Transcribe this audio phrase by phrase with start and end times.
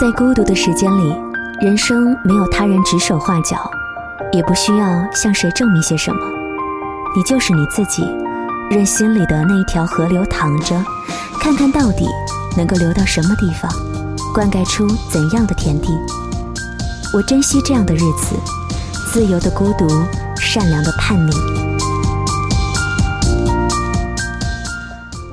[0.00, 1.14] 在孤独的时间里，
[1.60, 3.70] 人生没有他人指手画脚，
[4.32, 6.26] 也不需要向谁证明些什么。
[7.14, 8.02] 你就是你自己，
[8.70, 10.82] 任心里的那一条河流淌着，
[11.38, 12.08] 看看到底
[12.56, 13.70] 能够流到什么地方，
[14.32, 15.88] 灌溉出怎样的田地。
[17.12, 18.36] 我珍惜这样的日子，
[19.12, 19.86] 自由的孤独，
[20.34, 21.30] 善良的叛逆。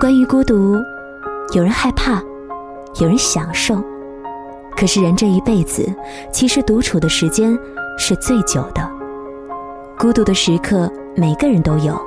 [0.00, 0.82] 关于孤独，
[1.52, 2.20] 有人害怕，
[2.98, 3.80] 有人享受。
[4.76, 5.90] 可是人这一辈子，
[6.30, 7.58] 其实独处的时间
[7.96, 8.88] 是最久的。
[9.98, 11.98] 孤独的时刻，每个人都有，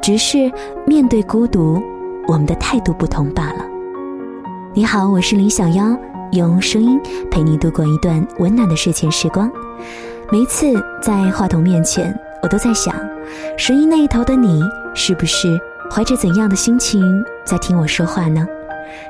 [0.00, 0.50] 只是
[0.86, 1.82] 面对孤独，
[2.26, 3.66] 我们的态度不同罢了。
[4.72, 5.94] 你好，我是林小妖，
[6.32, 6.98] 用声音
[7.30, 9.50] 陪你度过一段温暖的睡前时光。
[10.32, 10.72] 每一次
[11.02, 12.94] 在话筒面前，我都在想，
[13.58, 14.62] 声音那一头的你，
[14.94, 18.46] 是不是怀着怎样的心情在听我说话呢？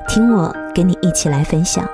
[0.08, 1.88] 听我跟你一起来分享。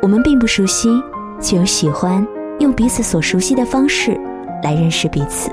[0.00, 1.02] 我们并不熟悉，
[1.40, 2.24] 却又喜欢
[2.60, 4.18] 用彼此所熟悉的方式
[4.62, 5.50] 来认识彼此。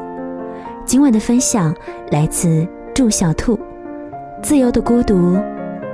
[0.85, 1.73] 今晚的分享
[2.11, 3.57] 来自祝小兔，
[4.43, 5.35] 《自由的孤独，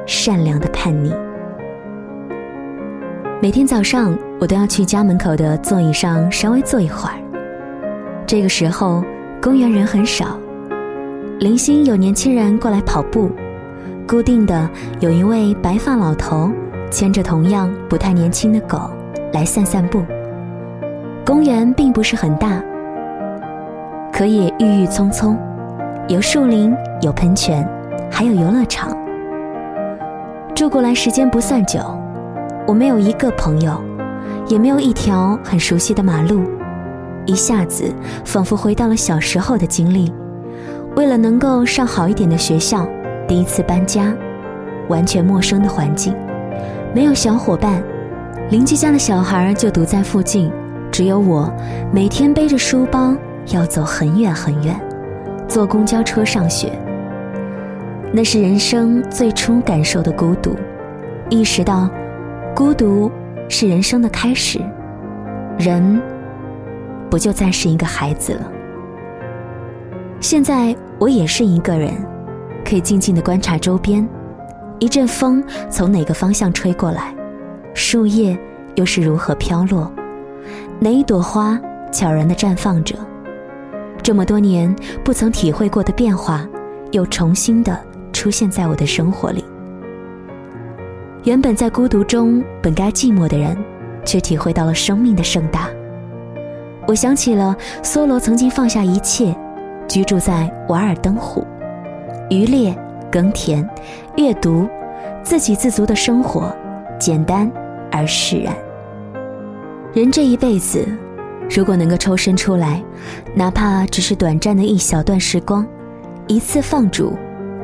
[0.05, 1.11] 善良的叛逆》。
[3.41, 7.15] 每天早上，我都要去家门口的座椅上稍微坐一会儿。
[8.27, 9.01] 这个时候，
[9.41, 10.37] 公园人很少，
[11.39, 13.31] 零星有年轻人过来跑步，
[14.05, 16.51] 固定的有一位白发老头。
[16.91, 18.91] 牵着同样不太年轻的狗
[19.33, 20.03] 来散散步。
[21.25, 22.61] 公园并不是很大，
[24.11, 25.37] 可也郁郁葱葱，
[26.07, 27.67] 有树林，有喷泉，
[28.11, 28.95] 还有游乐场。
[30.53, 31.79] 住过来时间不算久，
[32.67, 33.81] 我没有一个朋友，
[34.47, 36.43] 也没有一条很熟悉的马路，
[37.25, 37.91] 一下子
[38.25, 40.11] 仿佛回到了小时候的经历。
[40.97, 42.85] 为了能够上好一点的学校，
[43.27, 44.13] 第一次搬家，
[44.89, 46.13] 完全陌生的环境。
[46.93, 47.81] 没有小伙伴，
[48.49, 50.51] 邻居家的小孩就堵在附近，
[50.91, 51.49] 只有我，
[51.89, 53.15] 每天背着书包
[53.53, 54.77] 要走很远很远，
[55.47, 56.77] 坐公交车上学。
[58.11, 60.53] 那是人生最初感受的孤独，
[61.29, 61.89] 意识到，
[62.53, 63.09] 孤独
[63.47, 64.59] 是人生的开始，
[65.57, 66.01] 人
[67.09, 68.51] 不就再是一个孩子了？
[70.19, 71.93] 现在我也是一个人，
[72.65, 74.05] 可以静静的观察周边。
[74.81, 77.13] 一阵风从哪个方向吹过来，
[77.75, 78.35] 树叶
[78.73, 79.91] 又是如何飘落？
[80.79, 81.55] 哪一朵花
[81.91, 82.95] 悄然地绽放着？
[84.01, 86.47] 这么多年不曾体会过的变化，
[86.89, 87.79] 又重新的
[88.11, 89.45] 出现在我的生活里。
[91.25, 93.55] 原本在孤独中本该寂寞的人，
[94.03, 95.69] 却体会到了生命的盛大。
[96.87, 99.35] 我想起了梭罗曾经放下一切，
[99.87, 101.45] 居住在瓦尔登湖，
[102.31, 102.75] 渔猎。
[103.11, 103.67] 耕田、
[104.15, 104.67] 阅读，
[105.21, 106.55] 自给自足的生活，
[106.97, 107.51] 简单
[107.91, 108.55] 而释然。
[109.93, 110.87] 人这一辈子，
[111.49, 112.81] 如果能够抽身出来，
[113.35, 115.67] 哪怕只是短暂的一小段时光，
[116.27, 117.13] 一次放逐，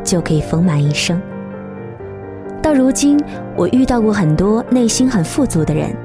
[0.03, 1.19] 就可以丰满一生。
[2.61, 3.17] 到如今，
[3.55, 5.95] 我遇到过很多内心很富足的人，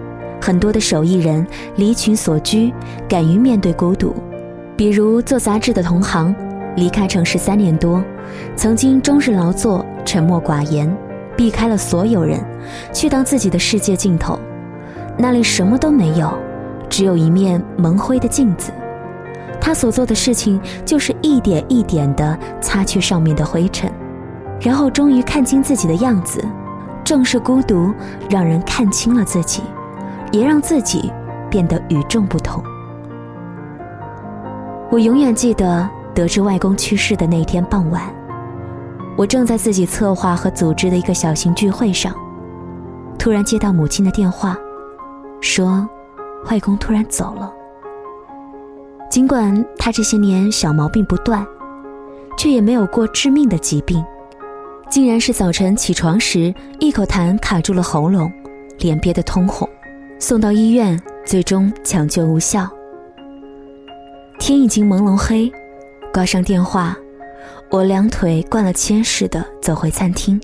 [0.41, 2.73] 很多的手艺人离群所居，
[3.09, 4.15] 敢于面对孤独，
[4.77, 6.33] 比如做杂志的同行。
[6.77, 8.03] 离开城市三年多，
[8.55, 10.95] 曾经终日劳作、沉默寡言，
[11.37, 12.39] 避开了所有人，
[12.93, 14.39] 去到自己的世界尽头。
[15.17, 16.33] 那里什么都没有，
[16.89, 18.73] 只有一面蒙灰的镜子。
[19.61, 23.91] 他所做的事情就是一点一点地擦去上面的灰尘，
[24.61, 26.45] 然后终于看清自己的样子。
[27.05, 27.93] 正是孤独，
[28.29, 29.63] 让人看清了自己，
[30.31, 31.13] 也让自己
[31.51, 32.63] 变得与众不同。
[34.91, 35.89] 我永远记得。
[36.15, 38.03] 得知外公去世的那天傍晚，
[39.17, 42.15] 我正在自己策划和组织的一个小型聚会上，
[43.19, 44.57] 突然接到母亲的电话，
[45.41, 45.87] 说
[46.51, 47.53] 外公突然走了。
[49.11, 51.47] 尽管他这些年小毛病不断，
[52.39, 54.03] 却也没有过致命的疾病，
[54.89, 58.33] 竟然是早晨起床时一口痰卡住了喉咙，
[58.79, 59.69] 脸憋得通红，
[60.19, 62.67] 送到医院，最终抢救无效。
[64.39, 65.53] 天已经朦胧黑。
[66.13, 66.95] 挂上电话，
[67.73, 70.39] 我两腿灌了铅似的走回餐厅，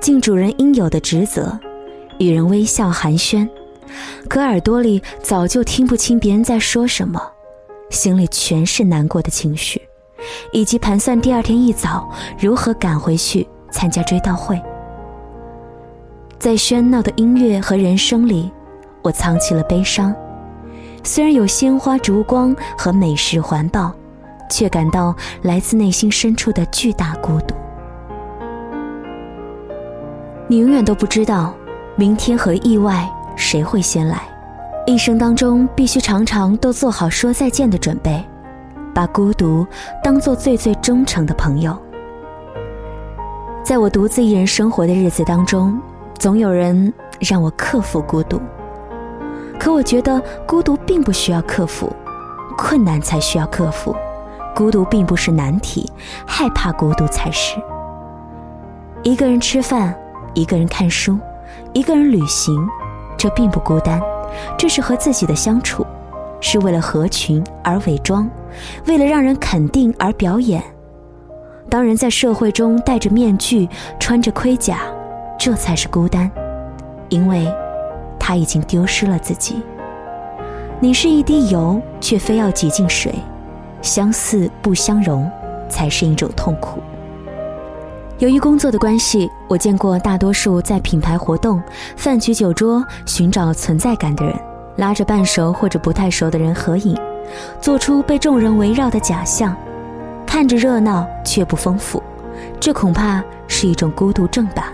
[0.00, 1.58] 尽主人应有的职责，
[2.20, 3.48] 与人微笑寒暄，
[4.28, 7.20] 可耳朵里早就听不清别人在说什么，
[7.90, 9.82] 心里全是难过的情绪，
[10.52, 12.08] 以及盘算第二天一早
[12.38, 14.62] 如何赶回去参加追悼会。
[16.38, 18.48] 在喧闹的音乐和人声里，
[19.02, 20.14] 我藏起了悲伤，
[21.02, 23.92] 虽然有鲜花、烛光和美食环抱。
[24.54, 25.12] 却感到
[25.42, 27.56] 来自内心深处的巨大孤独。
[30.46, 31.52] 你永远都不知道，
[31.96, 34.22] 明天和意外谁会先来？
[34.86, 38.24] 一生当中必须常常都做好说再见的准备，
[38.94, 39.66] 把孤独
[40.04, 41.76] 当做最最忠诚的朋友。
[43.64, 45.76] 在我独自一人生活的日子当中，
[46.16, 48.40] 总有人让我克服孤独。
[49.58, 51.90] 可我觉得孤独并不需要克服，
[52.56, 53.96] 困难才需要克服。
[54.54, 55.90] 孤独并不是难题，
[56.26, 57.60] 害怕孤独才是。
[59.02, 59.94] 一个人吃饭，
[60.32, 61.18] 一个人看书，
[61.72, 62.66] 一个人旅行，
[63.16, 64.00] 这并不孤单，
[64.56, 65.84] 这是和自己的相处，
[66.40, 68.30] 是为了合群而伪装，
[68.86, 70.62] 为了让人肯定而表演。
[71.68, 73.68] 当人在社会中戴着面具，
[73.98, 74.78] 穿着盔甲，
[75.38, 76.30] 这才是孤单，
[77.08, 77.46] 因为。
[78.26, 79.56] 他已经丢失了自己。
[80.80, 83.14] 你是一滴油，却非要挤进水，
[83.84, 85.30] 相似不相容，
[85.68, 86.82] 才是一种痛苦。
[88.18, 91.62] 由于工作的关系，我见过大多数在品牌活动、
[91.94, 94.34] 饭局酒桌寻找存在感的人，
[94.76, 96.96] 拉着半熟或者不太熟的人合影，
[97.60, 99.54] 做出被众人围绕的假象，
[100.24, 102.02] 看着热闹却不丰富，
[102.58, 104.72] 这恐怕是一种孤独症吧。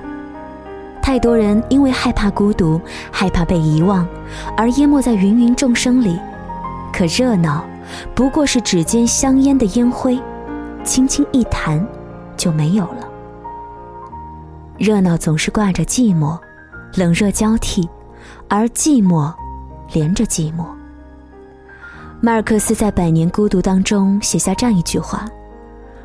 [1.02, 2.80] 太多人因为害怕孤独、
[3.10, 4.06] 害怕被遗忘，
[4.56, 6.16] 而淹没在芸芸众生里。
[6.92, 7.64] 可热闹，
[8.14, 10.18] 不过是指尖香烟的烟灰，
[10.84, 11.86] 轻轻一弹，
[12.36, 13.08] 就没有了。
[14.78, 16.38] 热闹总是挂着寂寞，
[16.94, 17.88] 冷热交替，
[18.48, 19.32] 而寂寞
[19.92, 20.64] 连着寂寞。
[22.20, 25.24] 马尔克斯在《百年孤独》当中写下这样一句话：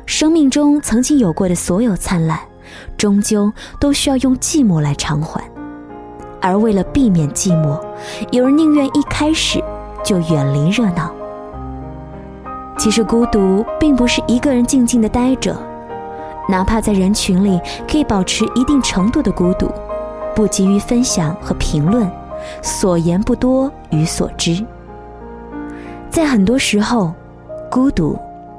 [0.06, 2.38] 生命中曾经有过的所有灿烂。
[2.98, 5.40] 终究都需要用寂寞来偿还，
[6.42, 7.80] 而为了避免寂寞，
[8.32, 9.62] 有人宁愿一开始
[10.04, 11.14] 就远离热闹。
[12.78, 15.56] 其实孤独并不是一个人静静的待着，
[16.48, 19.70] 哪怕在人群里，可以保持一定程度的孤独，
[20.34, 22.10] 不急于分享和评论，
[22.62, 24.64] 所言不多与所知。
[26.10, 27.12] 在很多时候，
[27.70, 28.18] 孤独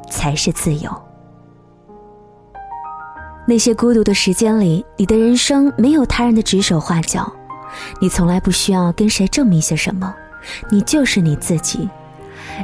[0.09, 0.91] 才是自由。
[3.47, 7.31] 那些孤独的时间里，你的人生没有他人的指手画脚，
[8.01, 10.13] 你从来不需要跟谁证明些什么，
[10.69, 11.87] 你就是你自己，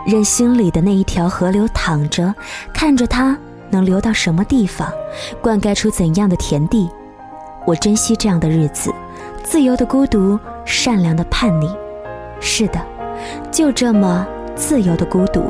[0.06, 2.34] 任心里的那一条河流淌着，
[2.74, 3.38] 看着它
[3.70, 4.92] 能流到什么地方，
[5.42, 6.90] 灌溉出怎样的田地。
[7.66, 8.92] 我珍惜这样的日子，
[9.44, 11.70] 自由的孤独，善良的叛逆。
[12.40, 12.80] 是的，
[13.52, 14.26] 就这么
[14.56, 15.46] 自由的孤独，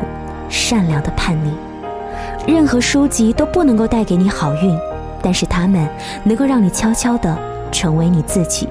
[0.50, 1.52] 善良的叛逆。
[2.46, 4.78] 任何书籍都不能够带给你好运。
[5.26, 5.88] 但是它们
[6.26, 7.34] 能够让你悄悄地
[7.72, 8.68] 成为你自己。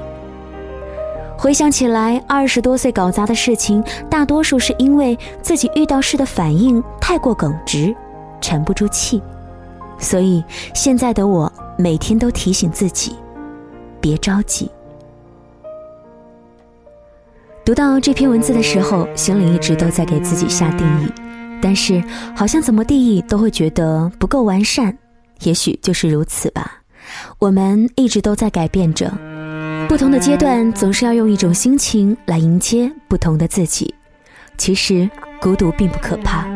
[1.43, 7.93] 回想起来，二十多岁搞砸的事情，大多数是因为自己遇到事的反应太过耿直，
[8.41, 9.21] 沉不住气。
[9.99, 10.41] 所以
[10.73, 13.17] 现在的我每天都提醒自己，
[14.01, 14.71] 别着急。
[17.65, 21.13] 读到这篇文字的时候，心里一直都在给自己下定义，
[21.61, 22.01] 但是
[22.37, 24.97] 好像怎么定义都会觉得不够完善。
[25.41, 26.83] 也许就是如此吧，
[27.41, 29.13] 我们一直都在改变着，
[29.93, 33.95] 不同的阶段总是要用一种心情来迎接不同的自己。
[34.57, 35.07] 其实
[35.39, 36.47] 孤独并不可怕，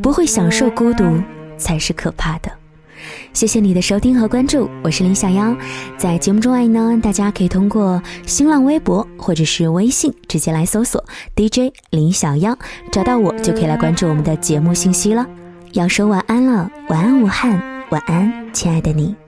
[0.00, 1.20] 不会享受孤独
[1.58, 2.52] 才是可怕的。
[3.32, 5.52] 谢谢你的收听和关注，我是林小妖。
[5.98, 12.56] 在节目中外呢，大家可以通过新浪微博或者是微信直接来搜索 DJ 林小妖，
[12.92, 15.26] 找到我就可以来关注我们的节目信息了。
[15.72, 17.60] 要说晚安了，晚安武汉。
[17.90, 19.25] 晚安，亲爱的你。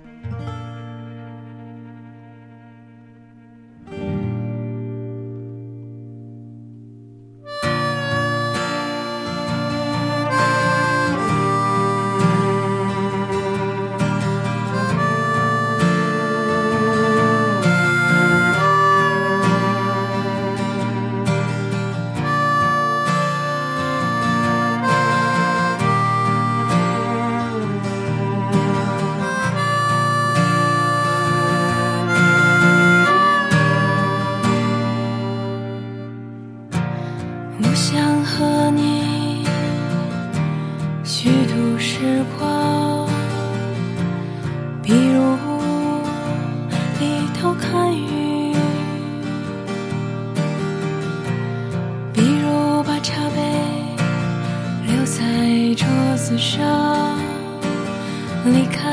[58.45, 58.88] 离开，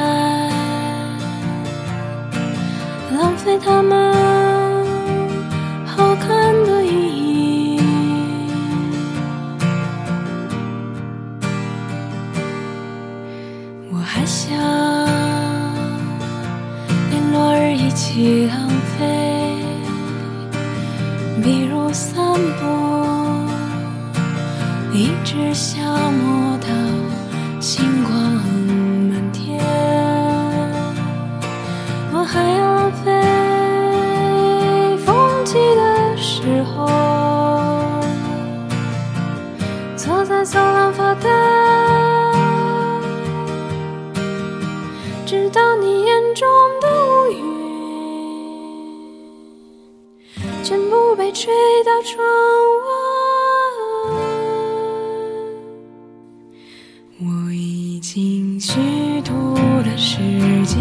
[51.46, 52.26] 吹到窗
[52.82, 52.90] 外。
[57.20, 60.18] 我已经虚度了时
[60.66, 60.76] 间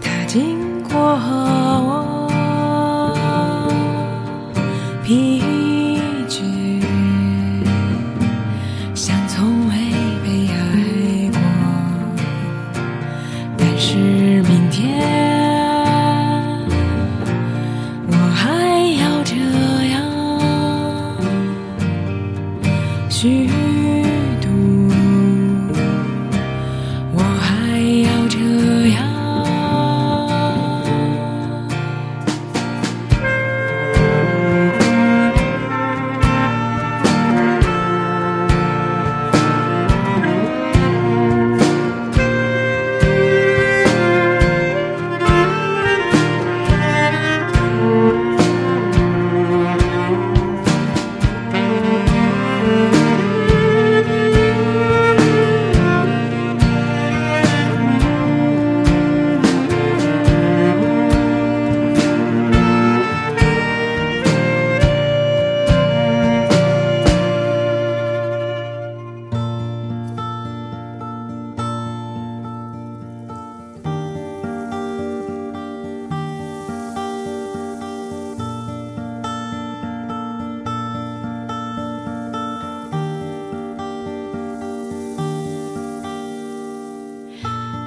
[0.00, 1.47] 他经过后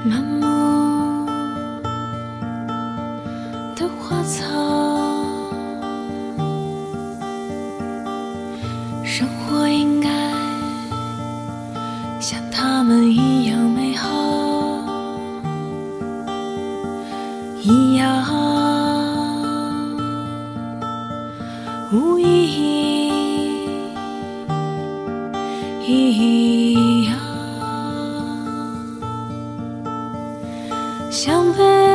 [0.03, 1.27] 满目
[3.75, 4.70] 的花草。
[31.11, 31.90] 想陪。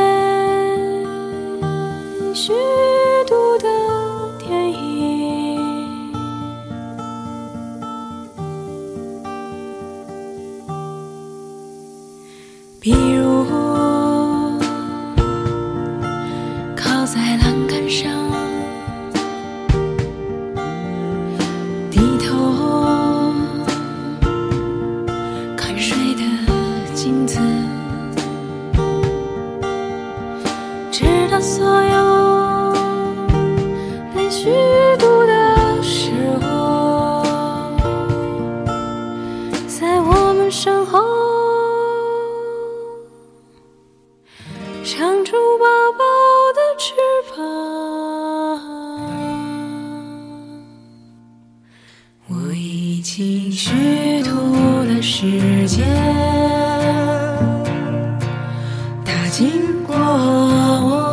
[30.91, 32.16] 들었어요.
[59.49, 61.06] 经过我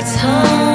[0.00, 0.67] time.